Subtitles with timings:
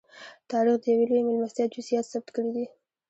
[0.51, 2.65] تاریخ د یوې لویې مېلمستیا جزییات ثبت کړي دي.